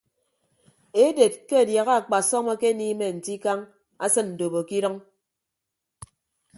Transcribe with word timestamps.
Eded 1.03 1.33
ke 1.47 1.55
adiaha 1.61 1.93
akpasọm 2.01 2.45
akeniime 2.53 3.05
nte 3.17 3.31
ikañ 3.37 3.59
asịn 4.03 4.27
ndobo 4.33 4.59
ke 4.67 4.75
idʌñ. 4.79 4.95